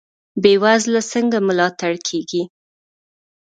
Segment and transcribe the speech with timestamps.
[0.41, 2.43] بې وزله څنګه ملاتړ کیږي؟